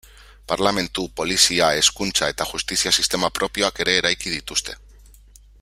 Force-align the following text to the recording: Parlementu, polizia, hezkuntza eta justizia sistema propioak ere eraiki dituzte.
Parlementu, 0.51 1.03
polizia, 1.19 1.67
hezkuntza 1.81 2.31
eta 2.35 2.49
justizia 2.53 2.95
sistema 3.01 3.33
propioak 3.41 3.85
ere 3.87 3.99
eraiki 4.03 4.37
dituzte. 4.39 4.81